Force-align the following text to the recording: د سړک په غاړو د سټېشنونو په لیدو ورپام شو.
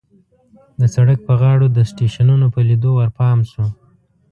د 0.79 0.81
سړک 0.95 1.19
په 1.27 1.33
غاړو 1.41 1.67
د 1.71 1.77
سټېشنونو 1.89 2.45
په 2.53 2.59
لیدو 2.69 2.89
ورپام 2.99 3.39
شو. 3.51 3.65